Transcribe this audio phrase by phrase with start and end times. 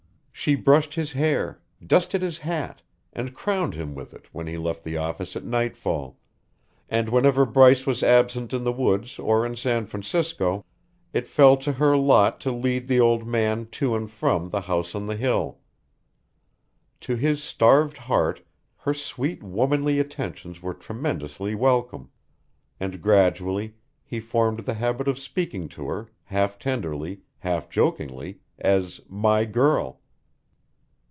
[0.33, 2.81] She brushed his hair, dusted his hat,
[3.13, 6.17] and crowned him with it when he left the office at nightfall,
[6.89, 10.65] and whenever Bryce was absent in the woods or in San Francisco,
[11.13, 14.95] it fell to her lot to lead the old man to and from the house
[14.95, 15.59] on the hill.
[17.01, 18.43] To his starved heart
[18.77, 22.09] her sweet womanly attentions were tremendously welcome,
[22.79, 29.01] and gradually he formed the habit of speaking of her, half tenderly, half jokingly, as
[29.07, 29.99] "my girl."